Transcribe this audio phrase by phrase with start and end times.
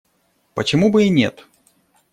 [0.55, 1.47] Почему бы и нет?